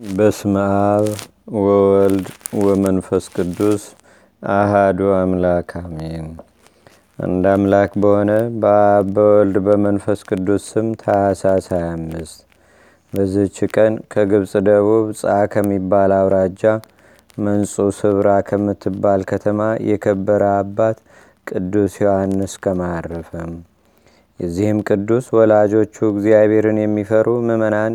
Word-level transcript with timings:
በስመ 0.00 0.54
አብ 0.86 1.04
ወወልድ 1.56 2.26
ወመንፈስ 2.60 3.24
ቅዱስ 3.34 3.82
አሃዱ 4.42 5.00
አምላክ 5.18 5.68
አሜን። 5.80 6.26
አንድ 7.18 7.44
አምላክ 7.52 7.92
በሆነ 8.02 8.30
በአብ 8.62 9.06
በወልድ 9.16 9.56
በመንፈስ 9.66 10.22
ቅዱስ 10.28 10.64
ስም 10.70 10.88
ታኅሳስ 11.02 11.68
25 11.74 12.40
በዚህች 13.12 13.58
ቀን 13.76 13.94
ከግብፅ 14.14 14.54
ደቡብ 14.68 15.06
ጻ 15.20 15.36
ከሚባል 15.54 16.14
አውራጃ 16.18 16.64
መንጹ 17.38 17.86
ስብራ 18.00 18.28
ከምትባል 18.48 19.22
ከተማ 19.30 19.60
የከበረ 19.90 20.42
አባት 20.56 20.98
ቅዱስ 21.50 21.94
ዮሐንስ 22.02 22.54
ከማረፈም 22.66 23.54
የዚህም 24.40 24.78
ቅዱስ 24.88 25.26
ወላጆቹ 25.36 25.96
እግዚአብሔርን 26.08 26.78
የሚፈሩ 26.80 27.26
ምእመናን 27.44 27.92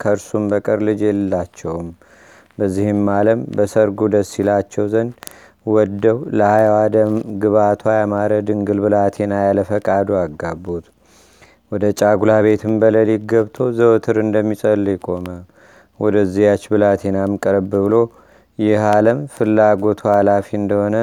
ከእርሱም 0.00 0.44
በቀር 0.50 0.78
ልጅ 0.88 1.00
የላቸውም። 1.06 1.88
በዚህም 2.58 3.02
ዓለም 3.14 3.40
በሰርጉ 3.56 4.08
ደስ 4.14 4.30
ይላቸው 4.40 4.86
ዘንድ 4.92 5.12
ወደው 5.66 6.18
ለሀያዋ 6.38 6.78
ደም 6.94 7.12
ግባቷ 7.42 7.92
ያማረ 7.98 8.32
ድንግል 8.48 8.80
ብላቴና 8.84 9.42
ያለ 9.44 9.60
ፈቃዱ 9.70 10.08
አጋቡት። 10.22 10.86
ወደ 11.72 11.86
ጫጉላ 12.00 12.32
ቤትም 12.46 12.74
በሌሊት 12.82 13.22
ገብቶ 13.32 13.68
ዘወትር 13.78 14.18
እንደሚጸልይ 14.24 14.98
ቆመ። 15.06 15.26
ወደዚያች 16.00 16.62
ብላቴናም 16.72 17.38
ቀረብ 17.44 17.72
ብሎ 17.76 17.94
ይህ 18.58 18.84
ዓለም 18.90 19.18
ፍላጎቱ 19.34 20.00
ኃላፊ 20.14 20.48
እንደሆነ 20.60 20.96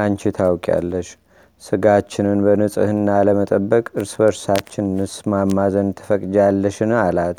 አንቺ 0.00 0.30
ታውቂያለሽ 0.36 1.08
ስጋችንን 1.62 2.38
በንጽህና 2.44 3.08
ለመጠበቅ 3.26 3.84
እርስ 3.94 4.12
በርሳችን 4.20 4.86
ንስማማ 4.96 5.66
ዘንድ 5.74 5.92
ትፈቅጃለሽን? 5.98 6.92
አላት። 7.02 7.38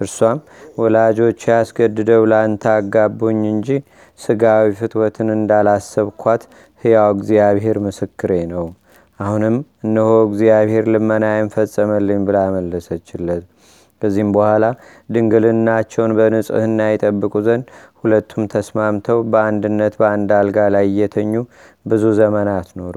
እርሷም 0.00 0.38
ወላጆች 0.78 1.40
ያስገድደው 1.50 2.22
ለአንተ 2.30 2.64
አጋቡኝ 2.74 3.40
እንጂ 3.52 3.68
ስጋዊ 4.18 4.66
ፍትወትን 4.78 5.28
እንዳላሰብኳት 5.36 6.42
ሕያው 6.84 7.10
እግዚአብሔር 7.16 7.78
ምስክሬ 7.86 8.32
ነው። 8.52 8.66
አሁንም 9.20 9.54
እነሆ 9.84 10.08
እግዚአብሔር 10.26 10.86
ልመናዬን 10.94 11.52
ፈጸመልኝ 11.54 12.22
ብላ 12.26 12.38
መለሰችለት። 12.56 13.44
ከዚህም 14.02 14.30
በኋላ 14.34 14.64
ድንግልናቸውን 15.14 16.12
በንጽህና 16.18 16.80
ይጠብቁ 16.90 17.34
ዘንድ 17.46 17.66
ሁለቱም 18.00 18.50
ተስማምተው 18.52 19.20
በአንድነት 19.32 19.94
በአንድ 20.00 20.32
አልጋ 20.38 20.66
ላይ 20.74 20.86
እየተኙ 20.90 21.32
ብዙ 21.86 22.04
ዘመናት 22.20 22.68
ኖሩ። 22.80 22.96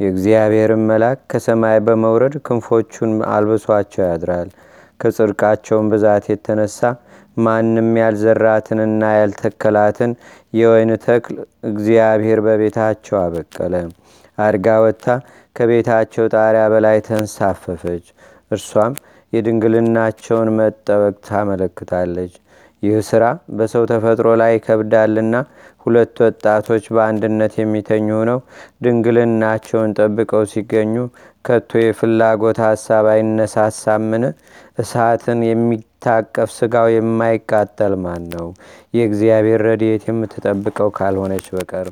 የእግዚአብሔርን 0.00 0.82
መልአክ 0.88 1.18
ከሰማይ 1.30 1.78
በመውረድ 1.86 2.34
ክንፎቹን 2.46 3.12
አልብሷቸው 3.32 4.02
ያድራል። 4.06 4.48
ከጽድቃቸውን 5.00 5.86
ብዛት 5.92 6.24
የተነሳ 6.30 6.78
ማንም 7.36 7.90
ያልዘራትንና 8.00 9.02
ያልተከላትን 9.18 10.12
የወይን 10.52 10.90
ተክል 11.04 11.36
እግዚአብሔር 11.64 12.40
በቤታቸው 12.46 13.16
አበቀለ። 13.22 13.74
አድጋ 14.38 14.66
ወጥታ 14.84 15.06
ከቤታቸው 15.56 16.26
ጣሪያ 16.34 16.62
በላይ 16.72 16.98
ተንሳፈፈች። 17.08 18.04
እርሷም 18.50 18.94
የድንግልናቸውን 19.32 20.48
መጠበቅ 20.58 21.16
ታመለክታለች። 21.28 22.32
ይህ 22.82 22.96
ሥራ 23.08 23.24
በሰው 23.56 23.84
ተፈጥሮ 23.90 24.28
ላይ 24.40 24.52
ይከብዳልና 24.56 25.34
ሁለት 25.86 26.16
ወጣቶች 26.24 26.84
በአንድነት 26.94 27.54
የሚተኙ 27.58 28.08
ሆነው 28.18 28.38
ድንግልናቸውን 28.84 29.94
ጠብቀው 29.98 30.42
ሲገኙ 30.52 30.94
ከቶ 31.44 31.70
የፍላጎት 31.82 32.58
ሐሳብ 32.64 33.06
አይነሳሳምን? 33.12 34.24
እሳትን 34.78 35.40
የሚታቀፍ 35.48 36.50
ስጋው 36.58 36.88
የማይቃጠል 36.92 37.94
ማን 38.04 38.24
ነው? 38.34 38.46
የእግዚአብሔር 38.94 39.62
ረድኤት 39.68 40.04
የምትጠብቀው 40.10 40.90
ካልሆነች 40.98 41.48
በቀር። 41.56 41.88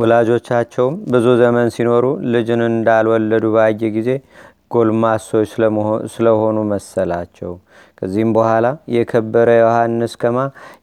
ወላጆቻቸውም 0.00 0.94
ብዙ 1.12 1.26
ዘመን 1.40 1.68
ሲኖሩ 1.74 2.04
ልጅን 2.34 2.60
እንዳልወለዱ 2.68 3.46
ባየ 3.54 3.82
ጊዜ 3.96 4.10
ጎልማሶች 4.72 5.48
ስለሆኑ 6.14 6.58
መሰላቸው። 6.72 7.52
ከዚህም 8.02 8.30
በኋላ 8.36 8.66
የከበረ 8.94 9.48
ዮሐንስ 9.58 10.12
ከማ 10.22 10.38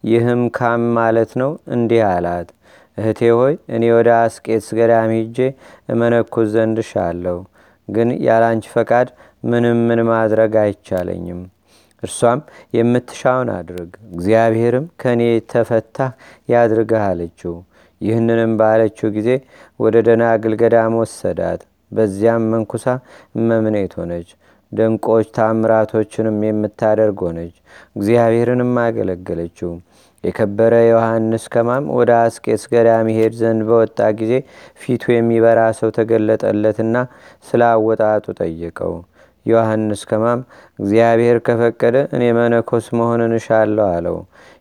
ይህም 0.09 0.41
ካም 0.57 0.83
ማለት 0.97 1.31
ነው 1.41 1.51
እንዲህ 1.75 2.01
አላት። 2.09 2.49
እህቴ 2.97 3.19
ሆይ 3.37 3.53
እኔ 3.75 3.83
ወደ 3.95 4.09
አስቄትስ 4.19 4.67
ገዳም 4.77 5.11
ሂጄ 5.15 5.37
እመነኩስ 5.89 6.47
ዘንድ 6.53 6.79
ሻለሁ፣ 6.89 7.37
ግን 7.87 8.09
ያላንቺ 8.27 8.65
ፈቃድ 8.73 9.07
ምንም 9.43 9.79
ምን 9.89 9.99
ማድረግ 10.09 10.53
አይቻለኝም። 10.63 11.41
እርሷም 12.03 12.39
የምትሻውን 12.73 13.49
አድርግ፣ 13.53 13.91
እግዚአብሔርም 14.11 14.85
ከእኔ 15.01 15.21
ተፈታህ 15.51 16.11
ያድርግህ 16.49 17.03
አለችው። 17.07 17.55
ይህንንም 18.01 18.51
ባለችው 18.59 19.09
ጊዜ 19.15 19.29
ወደ 19.79 19.95
ደናግል 20.07 20.53
ገዳም 20.61 20.95
ወሰዳት። 20.99 21.61
በዚያም 21.91 22.43
መንኩሳ 22.53 22.85
እመምኔት 23.35 23.93
ሆነች። 23.99 24.29
ድንቆች 24.71 25.27
ታምራቶችንም 25.37 26.37
የምታደርግ 26.45 27.19
ሆነች። 27.25 27.55
እግዚአብሔርንም 27.95 28.73
አገለገለችው። 28.83 29.71
የከበረ 30.23 30.73
ዮሐንስ 30.85 31.43
ከማም 31.53 31.85
ወደ 31.97 32.11
አስቄስ 32.21 32.63
ገዳም 32.71 33.09
ይሄድ 33.11 33.33
ዘንድ 33.41 33.61
በወጣ 33.67 33.99
ጊዜ 34.19 34.33
ፊቱ 34.81 35.03
የሚበራ 35.13 35.59
ሰው 35.79 35.89
ተገለጠለትና 35.97 36.95
ስለ 37.47 37.61
አወጣጡ 37.73 38.25
ጠየቀው። 38.39 38.95
ዮሐንስ 39.45 40.01
ከማም 40.09 40.39
እግዚአብሔር 40.79 41.37
ከፈቀደ 41.45 41.97
እኔ 42.15 42.23
መነኮስ 42.37 42.87
መሆንን 42.99 43.33
እሻለሁ 43.37 43.85
አለው። 43.93 44.17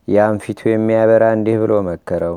ያም 0.09 0.37
ፊቱ 0.45 0.61
የሚያበራ 0.71 1.25
እንዲህ 1.37 1.57
ብሎ 1.63 1.73
መከረው። 1.89 2.37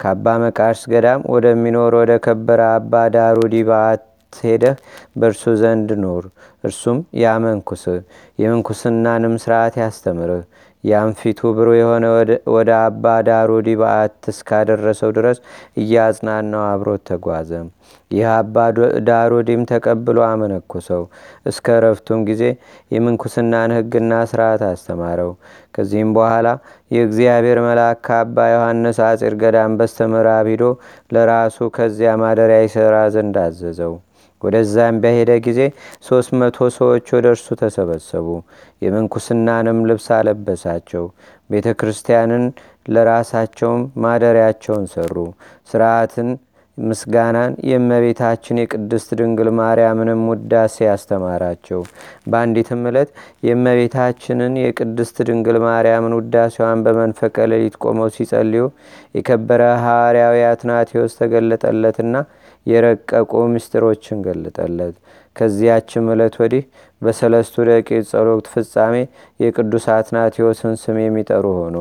ከአባ 0.00 0.26
መቃርስ 0.42 0.82
ገዳም 0.92 1.26
ወደሚኖር 1.32 1.94
ወደ 1.98 2.12
ከበረ 2.24 2.60
አባ 2.76 3.02
ዳሩ 3.14 3.38
ዲባት 3.54 4.00
ሄደህ 4.42 4.76
በእርሱ 5.16 5.42
ዘንድ 5.60 5.90
ኑር። 6.02 6.24
እርሱም 6.64 6.98
ያመንኩስ 7.22 7.84
የምንኩስናንም 8.38 9.34
ስርዓት 9.42 9.76
ያስተምርህ። 9.80 10.44
ያም 10.84 11.10
ፊቱ 11.18 11.40
ብሩህ 11.56 11.76
የሆነ 11.78 12.04
ወደ 12.54 12.70
አባ 12.80 13.04
ዳሩ 13.26 13.50
ዲባት 13.66 14.28
እስካደረሰው 14.32 15.10
ድረስ 15.16 15.38
እያጽናናው 15.80 16.62
አብሮት 16.68 17.02
ተጓዘ። 17.10 17.50
ይህ 18.10 18.26
አባ 18.34 18.56
ዳሩዲም 19.08 19.62
ተቀብሎ 19.70 20.18
አመነኮሰው። 20.28 21.02
እስከ 21.46 21.76
ረፍቱም 21.84 22.20
ጊዜ 22.28 22.42
የምንኩስናን 22.94 23.74
ሕግና 23.76 24.12
ስርዓት 24.30 24.62
አስተማረው። 24.70 25.32
ከዚህም 25.74 26.12
በኋላ 26.16 26.48
የእግዚአብሔር 26.90 27.60
መልአክ 27.66 28.00
ከአባ 28.06 28.48
ዮሐንስ 28.54 29.00
አጼር 29.08 29.36
ገዳም 29.42 29.76
በስተምዕራብ 29.80 30.48
ሂዶ 30.52 30.64
ለራሱ 31.14 31.68
ከዚያ 31.76 32.12
ማደሪያ 32.22 32.60
ይሰራ 32.66 32.96
ዘንድ 33.14 33.38
አዘዘው። 33.44 33.94
ወደዛም 34.42 34.98
በሄደ 35.02 35.30
ጊዜ 35.46 35.60
ሶስት 36.06 36.30
መቶ 36.40 36.68
ሰዎች 36.76 37.06
ወደ 37.16 37.26
እርሱ 37.34 37.48
ተሰበሰቡ። 37.60 38.26
የምንኩስናንም 38.84 39.80
ልብስ 39.88 40.06
አለበሳቸው። 40.16 41.06
ቤተ 41.50 41.68
ክርስቲያንን 41.80 42.44
ለራሳቸውም 42.88 43.82
ማደሪያቸውን 44.04 44.86
ሰሩ። 44.92 45.16
ስርዓትን፣ 45.70 46.30
ምስጋናን፣ 46.78 47.52
የእመቤታችን 47.68 48.60
የቅድስት 48.60 49.08
ድንግል 49.18 49.48
ማርያምንም 49.58 50.20
ውዳሴ 50.30 50.76
ያስተማራቸው። 50.86 51.80
በአንዲትም 52.26 52.84
ዕለት 52.90 53.10
የእመቤታችንን 53.46 54.54
የቅድስት 54.62 55.16
ድንግል 55.28 55.58
ማርያምን 55.66 56.16
ውዳሴዋን 56.18 56.84
በመንፈቀ 56.86 57.46
ሌሊት 57.52 57.76
ቆመው 57.84 58.08
ሲጸልዩ 58.16 58.64
የከበረ 59.14 59.62
ሐዋርያዊ 59.84 60.38
አትናቴዎስ 60.50 61.18
ተገለጠለትና 61.20 62.14
የረቀቁ 62.66 63.32
ምስጢሮችን 63.52 64.18
ገለጠለት። 64.26 64.94
ከዚያችም 65.36 66.06
ዕለት 66.14 66.34
ወዲህ 66.40 66.64
በሰለስቱ 67.02 67.64
ደቂቅ 67.68 68.00
ጸሎት 68.10 68.46
ፍጻሜ 68.52 68.94
የቅዱስ 69.40 69.84
አትናቴዎስን 69.94 70.74
ስም 70.82 70.96
የሚጠሩ 71.02 71.44
ሆኑ። 71.58 71.76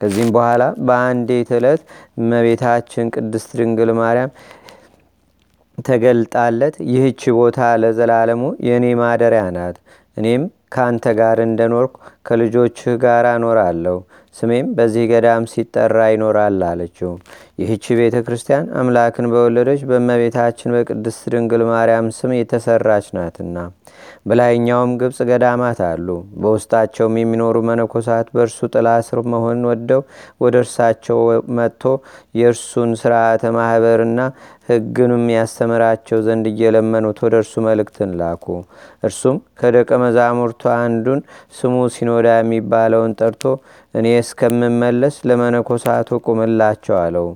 ከዚህም 0.00 0.30
በኋላ 0.34 0.64
በአንዲት 0.88 1.50
ዕለት 1.56 1.80
እመቤታችን 2.20 3.12
ቅድስት 3.14 3.50
ድንግል 3.60 3.90
ማርያም 3.98 4.32
ተገልጣለት 5.78 6.76
ይህች 6.92 7.22
ቦታ 7.38 7.58
ለዘላለሙ 7.82 8.42
የእኔ 8.68 8.86
ማደሪያ 9.00 9.44
ናት፣ 9.56 9.76
እኔም 10.16 10.44
ከአንተ 10.74 11.06
ጋር 11.18 11.38
እንደኖርኩ 11.44 11.94
ከልጆችህ 12.26 12.94
ጋር 13.02 13.26
እኖራለሁ፣ 13.32 13.96
ስሜም 14.36 14.66
በዚህ 14.76 15.04
ገዳም 15.10 15.44
ሲጠራ 15.52 15.98
ይኖራል 16.10 16.58
አለችው። 16.68 17.12
ይህች 17.60 17.86
ቤተ 17.98 18.16
ክርስቲያን 18.26 18.66
አምላክን 18.80 19.26
በወለደች 19.32 19.80
በእመቤታችን 19.88 20.74
በቅድስት 20.74 21.22
ድንግል 21.32 21.62
ማርያም 21.70 22.08
ስም 22.16 22.32
የተሰራች 22.36 23.06
ናትና። 23.16 23.56
በላይኛውም 24.28 24.92
ግብፅ 25.00 25.18
ገዳማት 25.28 25.80
አሉ። 25.88 26.08
በውስጣቸውም 26.42 27.14
የሚኖሩ 27.20 27.56
መነኮሳት 27.68 28.28
በእርሱ 28.34 28.68
ጥላ 28.72 28.88
ስር 29.06 29.20
መሆን 29.32 29.64
ወደው 29.68 30.02
ወደ 30.42 30.54
እርሳቸው 30.64 31.18
መጥቶ 31.58 31.82
የእርሱን 32.34 32.92
ስርዓተ 33.02 33.42
ማኅበርና 33.56 34.20
ሕግንም 34.68 35.24
ያስተምራቸው 35.34 36.18
ዘንድ 36.24 36.46
እየለመኑት 36.50 37.18
ወደ 37.24 37.34
እርሱ 37.42 37.54
መልእክትን 37.66 38.10
ላኩ። 38.18 38.46
እርሱም 39.02 39.36
ከደቀ 39.60 39.90
መዛሙርቱ 40.02 40.62
አንዱን 40.76 41.20
ስሙ 41.58 41.74
ሲኖዳ 42.08 42.28
የሚባለውን 42.36 43.12
ጠርቶ 43.18 43.42
እኔ 43.94 44.06
እስከምመለስ 44.20 45.14
ለመነኮሳቱ 45.28 46.18
ቁምላቸው 46.26 46.96
አለው። 47.00 47.26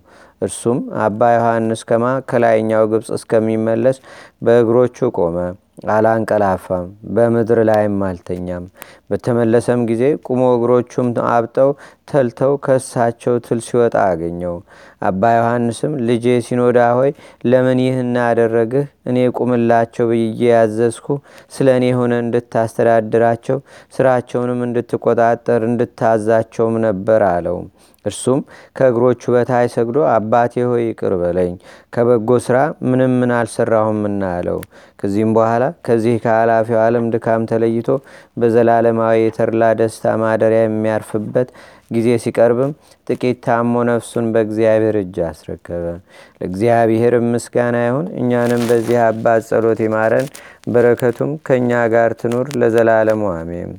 እርሱም 0.42 0.78
አባ 1.04 1.20
ዮሐንስ 1.34 1.80
ከማ 1.88 2.04
ከላይኛው 2.30 2.84
ግብፅ 2.92 3.08
እስከሚመለስ 3.16 3.98
በእግሮቹ 4.46 4.96
ቆመ። 5.18 5.36
አላንቀላፋም፣ 5.78 6.84
በምድር 7.14 7.58
ላይም 7.68 7.96
አልተኛም። 8.08 8.64
በተመለሰም 9.10 9.80
ጊዜ 9.90 10.02
ቁሞ 10.26 10.42
እግሮቹም 10.56 11.06
አብጠው 11.30 11.70
ተልተው 12.10 12.52
ከሳቸው 12.64 13.34
ትል 13.46 13.60
ሲወጣ 13.66 13.94
አገኘው። 14.06 14.56
አባ 15.02 15.22
ዮሐንስም 15.36 15.92
ልጄ 16.08 16.26
ሲኖዳ 16.46 16.78
ሆይ 16.98 17.10
ለምን 17.44 17.78
ይህን 17.84 18.12
አደረግህ? 18.26 18.86
እኔ 19.06 19.16
ቁምላቸው 19.38 20.06
ብዬ 20.10 20.22
ያዘዝኩ 20.50 21.06
ስለ 21.54 21.68
እኔ 21.78 21.86
ሆነ 21.98 22.12
እንድታስተዳድራቸው 22.24 23.58
ስራቸውንም 23.94 24.60
እንድትቆጣጠር 24.68 25.62
እንድታዛቸውም 25.70 26.76
ነበር 26.86 27.22
አለው። 27.32 27.58
እርሱም 28.04 28.40
ከእግሮቹ 28.76 29.22
በታይ 29.34 29.66
ሰግዶ 29.74 29.98
አባቴ 30.12 30.54
ሆይ 30.68 30.82
ይቅር 30.86 31.14
በለኝ 31.20 31.52
ከበጎ 31.92 32.38
ስራ 32.46 32.56
ምንም 32.88 33.12
ምን 33.20 33.32
አልሰራሁምና 33.36 34.22
አለው። 34.36 34.58
ከዚህም 35.00 35.30
በኋላ 35.36 35.64
ከዚህ 35.86 36.16
ከኃላፊው 36.24 36.78
ዓለም 36.82 37.06
ድካም 37.14 37.46
ተለይቶ 37.50 37.88
በዘላለማዊ 38.36 39.16
የተርላ 39.22 39.70
ደስታ 39.80 40.14
ማደሪያ 40.22 40.62
የሚያርፍበት 40.64 41.48
ጊዜ 41.90 42.08
ሲቀርብም 42.22 42.72
ጥቂት 43.06 43.38
ታሞ 43.46 43.82
ነፍሱን 43.88 44.26
በእግዚአብሔር 44.34 44.96
እጅ 45.00 45.16
አስረከበ። 45.28 45.84
ለእግዚአብሔር 46.40 47.14
ምስጋና 47.28 47.76
ይሁን። 47.86 48.06
እኛንም 48.20 48.62
በዚህ 48.70 48.98
አባት 49.06 49.42
ጸሎት 49.50 49.80
ይማረን፣ 49.86 50.28
በረከቱም 50.68 51.32
ከእኛ 51.48 51.82
ጋር 51.94 52.12
ትኑር 52.20 52.48
ለዘላለሙ 52.60 53.22
አሜን። 53.34 53.72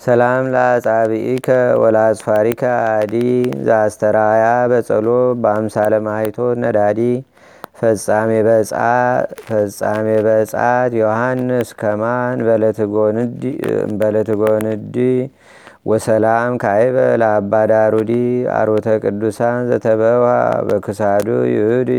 ሰላም 0.00 0.44
ለአጻብኢከ 0.52 1.46
ወለአጽፋሪከ 1.82 2.62
አዲ 2.90 3.14
ዘአስተራያ 3.66 4.42
በጸሎ 4.70 5.06
በአምሳለ 5.42 5.94
ማይቶ 6.04 6.36
ነዳዲ 6.62 7.00
ፈጻሜ 7.80 8.30
በጻት 10.26 10.92
ዮሐንስ 11.00 11.68
ከማን 11.80 12.38
በለትጎንዲ 14.00 14.96
ወሰላም 15.86 16.52
ካይበ 16.62 16.96
ለአባ 17.20 17.52
ዳሩዲ 17.70 18.12
አሮተ 18.56 18.86
ቅዱሳን 19.04 19.60
ዘተበውሃ 19.70 20.32
በክሳዱ 20.68 21.26
ይሁዲ። 21.52 21.90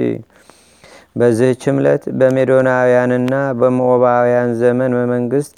በዚህች 1.15 1.63
ዕለት 1.73 2.03
በሜዶናውያንና 2.19 3.33
በሞባውያን 3.59 4.51
ዘመን 4.61 4.91
በመንግስት 4.97 5.53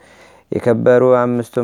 የከበሩ 0.52 1.04
አምስቱ 1.20 1.56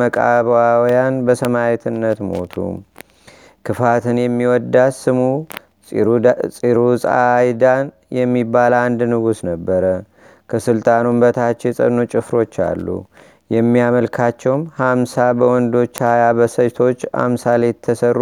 መቃባውያን 0.00 1.16
በሰማዕትነት 1.26 2.20
ሞቱ። 2.28 2.54
ክፋትን 3.64 4.18
የሚወዳት 4.22 4.94
ስሙ 5.00 5.20
ፂሩጻይዳን 6.58 7.86
የሚባል 8.18 8.72
አንድ 8.80 9.00
ንጉሥ 9.12 9.38
ነበረ። 9.50 9.84
ከስልጣኑም 10.50 11.20
በታች 11.22 11.60
የጸኑ 11.66 11.98
ጭፍሮች 12.12 12.54
አሉ። 12.66 12.86
የሚያመልካቸውም 13.50 14.62
ሀምሳ 14.78 15.24
በወንዶች 15.38 15.96
ሀያ 16.06 16.24
በሴቶች 16.38 17.00
አምሳል 17.22 17.62
የተሰሩ 17.66 18.18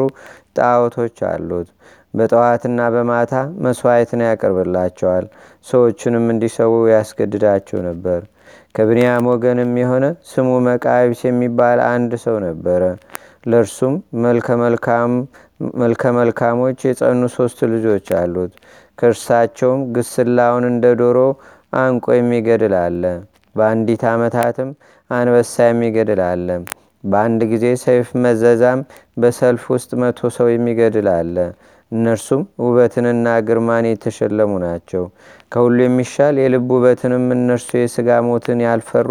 ጣዖቶች 0.59 1.19
አሉት። 1.31 1.69
በጠዋትና 2.14 2.81
በማታ 2.94 3.35
መስዋዕትን 3.64 4.23
ያቀርብላቸዋል። 4.26 5.26
ሰዎችንም 5.67 6.26
እንዲሰዉ 6.35 6.73
ያስገድዳቸው 6.93 7.81
ነበር። 7.88 8.20
ከብንያም 8.75 9.25
ወገንም 9.32 9.72
የሆነ 9.81 10.04
ስሙ 10.28 10.49
መቃቢስ 10.66 11.20
የሚባል 11.26 11.81
አንድ 11.88 12.12
ሰው 12.25 12.37
ነበረ። 12.46 12.82
ለእርሱም 13.46 13.94
መልከ 15.78 16.02
መልካሞች 16.19 16.78
የጸኑ 16.87 17.22
ሶስት 17.37 17.58
ልጆች 17.72 18.06
አሉት። 18.20 18.52
ከእርሳቸውም 18.99 19.81
ግስላውን 19.96 20.64
እንደ 20.70 20.87
ዶሮ 21.00 21.19
አንቆ 21.78 22.06
የሚገድል 22.16 22.75
አለ። 22.82 23.02
በአንዲት 23.54 24.02
ዓመታትም 24.10 24.70
አንበሳ 25.10 25.64
የሚገድል 25.69 26.20
አለ። 26.28 26.49
በአንድ 27.04 27.40
ጊዜ 27.52 27.66
ሰይፍ 27.82 28.08
መዘዛም 28.25 28.81
በሰልፍ 29.16 29.64
ውስጥ 29.75 29.90
መቶ 30.02 30.31
ሰው 30.37 30.49
የሚገድል 30.52 31.08
አለ። 31.14 31.37
እነርሱም 31.92 32.42
ውበትንና 32.64 33.28
ግርማን 33.46 33.86
የተሸለሙ 33.88 34.52
ናቸው። 34.64 35.04
ከሁሉ 35.52 35.76
የሚሻል 35.84 36.34
የልብ 36.42 36.68
ውበትንም 36.76 37.26
እነርሱ 37.36 37.70
የሥጋ 37.78 38.18
ሞትን 38.28 38.60
ያልፈሩ 38.66 39.08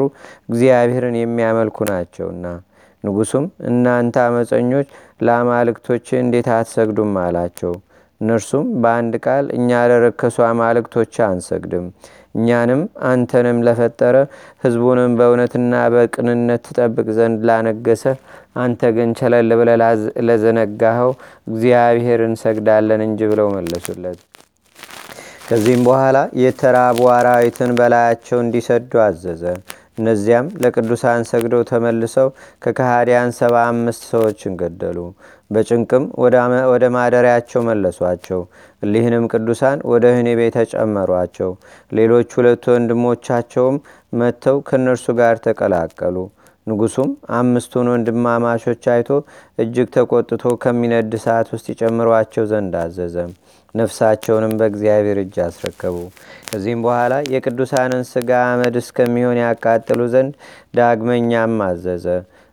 እግዚአብሔርን 0.50 1.18
የሚያመልኩ 1.20 1.78
ናቸውና። 1.92 2.46
ንጉሱም 3.04 3.46
እናንተ 3.70 4.16
አመፀኞች 4.26 4.88
ለአማልክቶች 5.22 6.08
እንዴት 6.20 6.50
አትሰግዱም? 6.56 7.14
አላቸው። 7.24 7.74
እነርሱም 8.22 8.66
በአንድ 8.82 9.14
ቃል 9.26 9.46
እኛ 9.56 9.70
ለረከሱ 9.92 10.38
አማልክቶች 10.48 11.14
አንሰግድም፣ 11.28 11.86
እኛንም 12.36 12.82
አንተንም 13.10 13.58
ለፈጠረ 13.68 14.16
ሕዝቡንም 14.64 15.16
በእውነትና 15.20 15.74
በቅንነት 15.94 16.62
ትጠብቅ 16.68 17.08
ዘንድ 17.18 17.40
ላነገሰ 17.50 18.04
አንተ 18.58 18.92
ግን 18.96 19.10
ቸለል 19.20 19.52
ብለ 19.60 19.70
ለዘነጋኸው 20.28 21.12
እግዚአብሔር 21.48 22.22
እንሰግዳለን 22.28 23.04
እንጂ 23.08 23.30
ብለው 23.32 23.50
መለሱለት። 23.58 24.20
ከዚህም 25.48 25.82
በኋላ 25.88 26.18
የተራቡ 26.42 27.00
አራዊትን 27.16 27.72
በላያቸው 27.78 28.38
እንዲሰዱ 28.44 28.92
አዘዘ። 29.06 29.44
እነዚያም 29.98 30.48
ለቅዱሳን 30.64 31.28
ሰግደው 31.30 31.62
ተመልሰው 31.70 32.28
ከከሃዲያን 32.64 33.32
ሰባ 33.40 33.56
አምስት 33.70 34.04
ሰዎችን 34.12 34.54
ገደሉ። 34.62 34.98
በጭንቅም 35.52 36.04
ወደ 36.72 36.86
ማደሪያቸው 36.96 37.62
መለሷቸው። 37.70 38.42
እሊህንም 38.84 39.26
ቅዱሳን 39.34 39.80
ወደ 39.92 40.06
ህኔ 40.18 40.30
ቤት 40.40 40.56
ተጨመሯቸው። 40.60 41.52
ሌሎች 41.92 42.30
ሁለት 42.38 42.68
ወንድሞቻቸውም 42.74 43.78
መጥተው 44.14 44.60
ከእነርሱ 44.70 45.08
ጋር 45.20 45.36
ተቀላቀሉ። 45.48 46.16
ንጉሱም 46.68 47.10
አምስቱን 47.38 47.88
ወንድማማቾች 47.92 48.84
አይቶ 48.94 49.10
እጅግ 49.58 49.88
ተቆጥቶ 49.96 50.44
ከሚነድ 50.64 51.14
ሰዓት 51.24 51.48
ውስጥ 51.54 51.66
ይጨምሯቸው 51.74 52.44
ዘንድ 52.52 52.74
አዘዘ። 52.82 53.16
ነፍሳቸውንም 53.76 54.54
በእግዚአብሔር 54.60 55.20
እጅ 55.22 55.36
አስረከቡ። 55.46 55.96
ከዚህም 56.48 56.82
በኋላ 56.86 57.14
የቅዱሳንን 57.34 58.04
ስጋ 58.12 58.32
አመድ 58.50 58.76
እስከሚሆን 58.82 59.40
ያቃጥሉ 59.44 60.02
ዘንድ 60.14 60.34
ዳግመኛም 60.76 61.56
አዘዘ። 61.68 62.06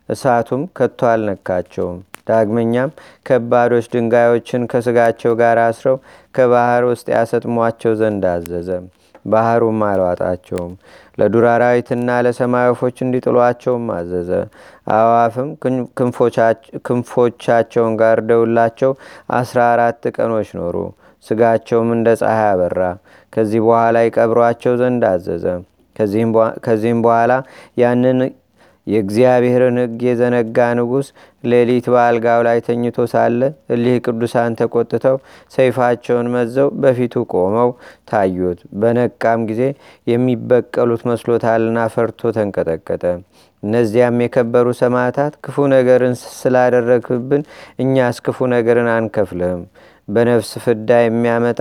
እሳቱም 0.09 0.61
ከቶ 0.77 0.99
አልነካቸውም። 1.11 1.97
ዳግመኛም 2.27 2.89
ከባዶች 3.27 3.85
ድንጋዮችን 3.93 4.67
ከስጋቸው 4.71 5.33
ጋር 5.39 5.59
አስረው 5.65 5.97
ከባህር 6.35 6.83
ውስጥ 6.89 7.07
ያሰጥሟቸው 7.15 7.93
ዘንድ 8.01 8.25
አዘዘ። 8.33 8.69
ባህሩም 9.25 9.79
አልዋጣቸውም። 9.87 10.73
ለዱር 11.17 11.45
አራዊትና 11.53 12.09
ለሰማይ 12.25 12.67
ወፎች 12.69 12.97
እንዲጥሏቸውም 13.05 13.85
አዘዘ። 13.95 14.29
አዋፍም 14.93 15.49
ክንፎቻቸውን 16.87 17.93
ጋርደውላቸው 18.01 18.91
አስራ 19.39 19.59
አራት 19.73 20.03
ቀኖች 20.15 20.51
ኖሩ። 20.59 20.75
ስጋቸውም 21.25 21.89
እንደ 21.95 22.09
ፀሐይ 22.21 22.49
አበራ። 22.51 22.81
ከዚህ 23.33 23.61
በኋላ 23.65 23.97
ይቀብሯቸው 24.05 24.75
ዘንድ 24.81 25.03
አዘዘ። 25.09 25.45
ከዚህም 26.65 26.99
በኋላ 27.03 27.31
ያንን 27.77 28.19
የእግዚአብሔርን 28.87 29.77
ሕግ 29.81 29.99
የዘነጋ 30.05 30.57
ንጉሥ 30.77 31.07
ሌሊት 31.43 31.85
በአልጋው 31.93 32.41
ላይ 32.47 32.57
ተኝቶ 32.67 33.05
ሳለ 33.11 33.41
እሊህ 33.73 33.97
ቅዱሳን 34.05 34.55
ተቆጥተው 34.59 35.17
ሰይፋቸውን 35.55 36.29
መዘው 36.35 36.69
በፊቱ 36.83 37.23
ቆመው 37.33 37.69
ታዩት። 38.09 38.61
በነቃም 38.81 39.41
ጊዜ 39.49 39.61
የሚበቀሉት 40.07 41.03
መስሎታልና 41.11 41.87
ፈርቶ 41.93 42.31
ተንቀጠቀጠ። 42.37 43.03
እነዚያም 43.63 44.17
የከበሩ 44.23 44.67
ሰማዕታት 44.79 45.33
ክፉ 45.45 45.67
ነገርን 45.73 46.13
ስላደረግብን 46.35 47.41
እኛስ 47.83 48.19
ክፉ 48.25 48.47
ነገርን 48.53 48.89
አንከፍልህም፣ 48.93 49.63
በነፍስ 50.09 50.51
ፍዳ 50.63 50.99
የሚያመጣ 51.01 51.59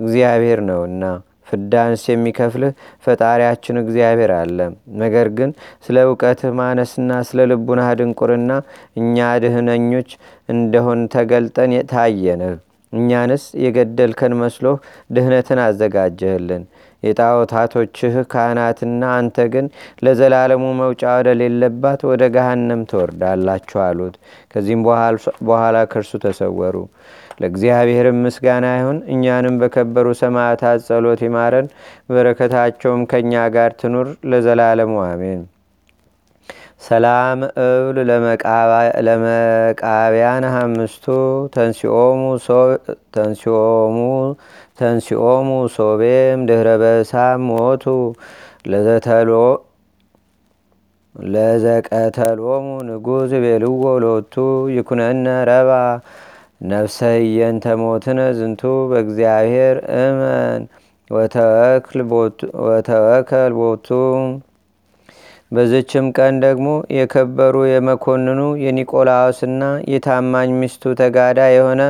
እግዚአብሔር 0.00 0.60
ነውና 0.68 1.02
ፍዳንስ 1.48 2.02
የሚከፍልህ 2.08 2.72
ፈጣሪያችን 3.04 3.80
እግዚአብሔር 3.82 4.32
አለ። 4.38 4.58
ነገር 5.02 5.28
ግን 5.38 5.50
ስለ 5.86 6.04
እውቀትህ 6.06 6.52
ማነስና 6.58 7.20
ስለ 7.28 7.46
ልቡናህ 7.50 7.90
ድንቁርና 8.00 8.50
እኛ 8.96 9.28
ድህነኞች 9.44 10.10
እንደሆን 10.48 11.02
ተገልጠን 11.14 11.74
ታየንህ። 11.92 12.56
እኛንስ 12.92 13.44
የገደልከን 13.62 14.34
መስሎህ 14.40 14.76
ድህነትን 15.10 15.60
አዘጋጀህልን። 15.64 16.62
የጣዖታቶችህ 17.02 18.14
ካህናትና 18.32 19.02
አንተ 19.16 19.46
ግን 19.52 19.66
ለዘላለሙ 20.02 20.64
መውጫ 20.80 21.02
ወደሌለባት 21.18 22.00
ወደ 22.10 22.22
ገሃነም 22.36 22.82
ትወርዳላችሁ 22.90 23.78
አሉት። 23.84 24.14
ከዚህም 24.52 24.82
በኋላ 25.48 25.76
ከእርሱ 25.92 26.12
ተሰወሩ። 26.24 26.76
ለእግዚአብሔርም 27.40 28.18
ምስጋና 28.24 28.66
ይሁን። 28.78 28.98
እኛንም 29.14 29.58
በከበሩ 29.60 30.08
ሰማዕታት 30.20 30.80
ጸሎት 30.88 31.22
ይማረን፣ 31.26 31.68
በረከታቸውም 32.10 33.04
ከእኛ 33.12 33.44
ጋር 33.56 33.70
ትኑር 33.80 34.10
ለዘላለሙ 34.30 34.94
አሜን። 35.06 35.40
ሰላም 36.80 37.40
እብል 37.60 37.96
ለመቃቢያን 39.06 40.44
አምስቱ 40.52 41.06
ተንሲኦሙ 44.78 45.48
ሶቤም 45.74 46.40
ድህረ 46.48 46.68
በሳም 46.82 47.40
ሞቱ 47.48 47.84
ለዘቀተሎሙ 51.14 52.66
ንጉዝ 52.88 53.32
ቤልዎ 53.44 53.84
ሎቱ 54.04 54.34
ይኩነነ 54.76 55.26
ረባ 55.50 55.70
ነፍሰ 56.70 56.98
እየንተ 57.24 57.74
ሞትነ 57.82 58.20
ዝንቱ 58.38 58.62
በእግዚአብሔር 58.90 59.76
እመን 59.98 60.62
ወተወከል 61.10 62.00
ቦቱ 63.58 63.88
በዝችም 65.52 66.06
ቀን 66.16 66.34
ደግሞ 66.42 66.68
የከበሩ 66.96 67.56
የመኮንኑ 67.68 68.40
የኒቆላዎስና 68.62 69.62
የታማኝ 69.92 70.50
ሚስቱ 70.58 70.92
ተጋዳ 71.00 71.40
የሆነ 71.52 71.82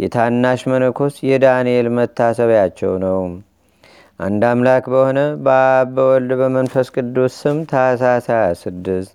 የታናሽ 0.00 0.62
መነኮስ 0.70 1.14
የዳንኤል 1.28 1.86
መታሰቢያቸው 1.98 2.94
ነው። 3.04 3.20
አንድ 4.20 4.42
አምላክ 4.50 4.84
በሆነ 4.92 5.18
በአብ 5.44 5.88
በወልድ 5.96 6.30
በመንፈስ 6.40 6.88
ቅዱስ 6.96 7.32
ስም 7.40 7.58
ታኅሳስ 7.70 8.26
26 8.34 9.14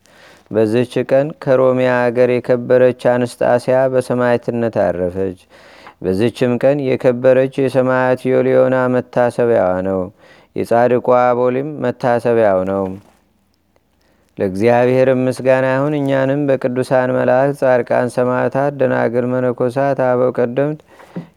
በዚህች 0.52 0.94
ቀን 1.10 1.28
ከሮሚያ 1.44 1.92
አገር 2.04 2.32
የከበረች 2.34 3.02
አንስጣሲያ 3.12 3.78
በሰማዕትነት 3.94 4.76
አረፈች። 4.86 5.40
በዚችም 6.04 6.54
ቀን 6.64 6.78
የከበረች 6.88 7.56
የሰማዕት 7.62 8.22
ዮልዮና 8.30 8.76
መታሰቢያዋ 8.96 9.72
ነው። 9.90 10.02
የጻድቋ 10.56 11.08
አቦሊም 11.26 11.70
መታሰቢያው 11.84 12.62
ነው። 12.72 12.84
ለእግዚአብሔር 14.38 15.10
ምስጋና 15.22 15.66
ይሁን። 15.74 15.94
እኛንም 15.98 16.42
በቅዱሳን 16.50 17.10
መላእክት፣ 17.18 17.58
ጻድቃን፣ 17.62 18.08
ሰማዕታት፣ 18.16 18.74
ደናግል፣ 18.80 19.26
መነኮሳት፣ 19.34 20.00
አበው 20.08 20.32
ቀደምት 20.38 20.80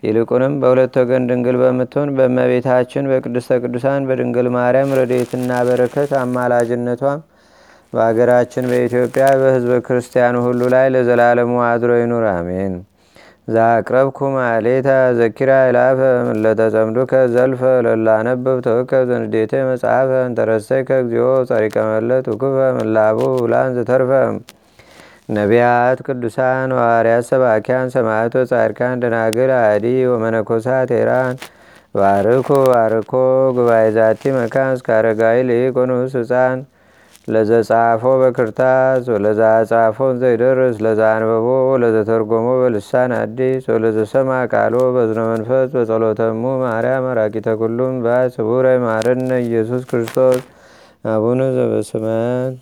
ይልቁንም 0.07 0.55
በሁለት 0.63 0.95
ወገን 1.01 1.29
ድንግል 1.29 1.57
በምትሆን 1.63 2.11
በእመቤታችን 2.17 3.09
በቅድስተ 3.13 3.59
ቅዱሳን 3.63 4.09
በድንግል 4.09 4.49
ማርያም 4.57 4.97
ረድኤትና 4.99 5.61
በረከት 5.69 6.13
አማላጅነቷም 6.21 7.21
በአገራችን 7.93 8.65
በኢትዮጵያ 8.71 9.27
በሕዝበ 9.41 9.75
ክርስቲያኑ 9.87 10.37
ሁሉ 10.47 10.63
ላይ 10.75 10.87
ለዘላለሙ 10.95 11.53
አድሮ 11.69 11.93
ይኑር፣ 12.01 12.27
አሜን። 12.33 12.75
ዛቅረብኩ 13.49 14.19
ማሌታ 14.35 14.89
ዘኪራ 15.19 15.51
ይላፈ 15.67 15.99
ለተጸምዱከ 16.43 17.13
ዘልፈ 17.35 17.63
ለላነብብ 17.87 18.59
ተወከብ 18.67 19.03
ዘንዴቴ 19.11 19.53
መጽሐፈ 19.71 20.11
እንተረሰይከ 20.29 20.99
እግዚኦ 21.03 21.27
ጸሪቀ 21.51 21.77
መለት 21.91 22.27
ውክፈ 22.33 22.47
ምላቡ 22.79 23.19
ውላን 23.43 23.75
ዘተርፈ። 23.79 24.13
ነቢያት፣ 25.31 25.99
ቅዱሳን፣ 26.07 26.71
ዋርያት፣ 26.79 27.25
ሰባኪያን፣ 27.31 27.93
ሰማዕቶ፣ 27.95 28.35
ጻድቃን፣ 28.51 28.97
ደናግል፣ 29.03 29.53
አዲ 29.61 29.85
ወመነኮሳት 30.13 30.91
ሄራን 30.99 31.37
ባርኮ 31.95 32.49
ባርኮ 32.71 33.13
ጉባኤ 33.57 33.85
ዛቲ 33.97 34.23
መካን 34.39 34.71
እስከ 34.77 34.89
አረጋዊ 34.99 35.37
ልኢቆኑስ 35.51 36.15
ህፃን 36.21 36.59
ለዘጻፎ 37.28 38.02
በክርታስ 38.21 39.04
ወለዛ 39.12 39.40
ጻፎን 39.71 40.16
ዘይደርስ 40.23 40.76
ለዛ 40.85 41.00
አንበቦ 41.12 41.47
ለዘተርጎሞ 41.83 42.49
በልሳን 42.61 43.12
አዲስ 43.19 43.64
ወለዘሰማ 43.73 44.31
ቃሎ 44.52 44.75
በዝነ 44.97 45.23
መንፈስ 45.31 45.71
በጸሎተሙ 45.76 46.43
ማርያም 46.64 47.07
አራቂተ 47.12 47.57
ኩሉም 47.61 47.97
ባይ 48.07 48.28
ስቡረ 48.37 48.76
ማረነ 48.85 49.40
ኢየሱስ 49.47 49.85
ክርስቶስ 49.90 50.38
አቡነ 51.07 51.40
ዘበሰማያት 51.57 52.54